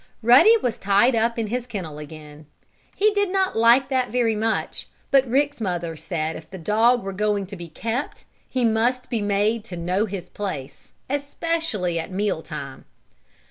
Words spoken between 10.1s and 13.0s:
place, especially at mealtime.